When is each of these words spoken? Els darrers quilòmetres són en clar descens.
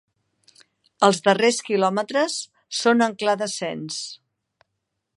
Els 1.07 1.19
darrers 1.27 1.59
quilòmetres 1.69 2.39
són 2.81 3.07
en 3.09 3.17
clar 3.23 3.39
descens. 3.45 4.05